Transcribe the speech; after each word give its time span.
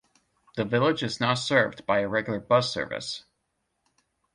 The 0.55 0.65
village 0.65 1.03
is 1.03 1.19
not 1.19 1.35
served 1.35 1.85
by 1.85 1.99
a 1.99 2.09
regular 2.09 2.39
bus 2.39 2.73
service. 2.73 3.23